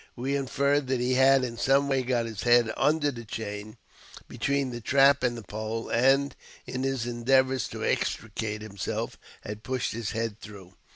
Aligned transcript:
We 0.15 0.35
inferred 0.35 0.87
that 0.87 0.99
he 0.99 1.13
had 1.13 1.43
in 1.43 1.57
some 1.57 1.87
way 1.87 2.01
got 2.01 2.25
his 2.25 2.41
head 2.41 2.73
under 2.75 3.11
the 3.11 3.23
chain, 3.23 3.77
between 4.27 4.71
the 4.71 4.81
trap 4.81 5.21
and 5.21 5.37
the 5.37 5.43
pole, 5.43 5.89
and, 5.89 6.35
in 6.65 6.81
his 6.81 7.05
endeavours 7.05 7.67
to 7.67 7.85
extricate 7.85 8.63
himself, 8.63 9.19
had 9.41 9.61
pushed 9.61 9.91
his 9.91 10.09
head 10.09 10.39
through. 10.39 10.73